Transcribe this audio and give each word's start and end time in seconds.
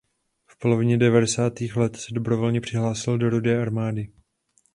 V 0.45 0.57
polovině 0.59 0.97
dvacátých 0.97 1.75
let 1.75 1.95
se 1.95 2.07
dobrovolně 2.13 2.61
přihlásil 2.61 3.17
do 3.17 3.29
Rudé 3.29 3.61
armády. 3.61 4.11